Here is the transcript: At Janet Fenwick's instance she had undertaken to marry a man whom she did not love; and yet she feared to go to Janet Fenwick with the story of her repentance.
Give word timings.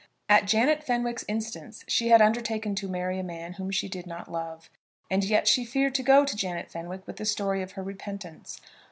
At 0.27 0.47
Janet 0.47 0.83
Fenwick's 0.83 1.23
instance 1.27 1.83
she 1.87 2.07
had 2.07 2.23
undertaken 2.23 2.73
to 2.73 2.87
marry 2.87 3.19
a 3.19 3.23
man 3.23 3.53
whom 3.53 3.69
she 3.69 3.87
did 3.87 4.07
not 4.07 4.31
love; 4.31 4.67
and 5.11 5.23
yet 5.23 5.47
she 5.47 5.63
feared 5.63 5.93
to 5.93 6.01
go 6.01 6.25
to 6.25 6.35
Janet 6.35 6.71
Fenwick 6.71 7.05
with 7.05 7.17
the 7.17 7.23
story 7.25 7.61
of 7.61 7.73
her 7.73 7.83
repentance. 7.83 8.59